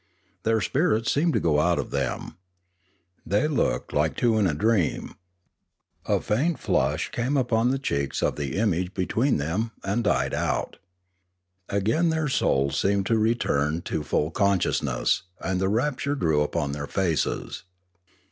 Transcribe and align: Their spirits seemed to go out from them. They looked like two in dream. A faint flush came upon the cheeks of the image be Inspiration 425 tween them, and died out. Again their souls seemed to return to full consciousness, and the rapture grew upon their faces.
Their 0.41 0.61
spirits 0.61 1.11
seemed 1.11 1.33
to 1.33 1.39
go 1.39 1.59
out 1.59 1.77
from 1.77 1.89
them. 1.91 2.37
They 3.23 3.47
looked 3.47 3.93
like 3.93 4.15
two 4.15 4.35
in 4.39 4.45
dream. 4.57 5.13
A 6.07 6.19
faint 6.19 6.57
flush 6.59 7.09
came 7.11 7.37
upon 7.37 7.69
the 7.69 7.77
cheeks 7.77 8.23
of 8.23 8.35
the 8.35 8.55
image 8.57 8.95
be 8.95 9.03
Inspiration 9.03 9.37
425 9.37 9.37
tween 9.37 9.37
them, 9.83 9.93
and 9.93 10.03
died 10.03 10.33
out. 10.33 10.77
Again 11.69 12.09
their 12.09 12.27
souls 12.27 12.79
seemed 12.79 13.05
to 13.05 13.19
return 13.19 13.83
to 13.83 14.01
full 14.01 14.31
consciousness, 14.31 15.21
and 15.39 15.61
the 15.61 15.69
rapture 15.69 16.15
grew 16.15 16.41
upon 16.41 16.71
their 16.71 16.87
faces. 16.87 17.61